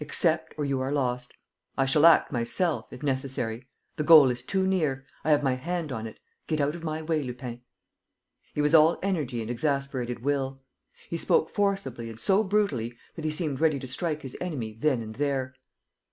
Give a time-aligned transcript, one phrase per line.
[0.00, 1.34] Accept, or you are lost.
[1.76, 3.68] I shall act myself, if necessary.
[3.94, 5.06] The goal is too near...
[5.22, 6.18] I have my hand on it....
[6.48, 7.60] Get out of my way, Lupin!"
[8.54, 10.62] He was all energy and exasperated will.
[11.08, 15.00] He spoke forcibly and so brutally that he seemed ready to strike his enemy then
[15.00, 15.54] and there.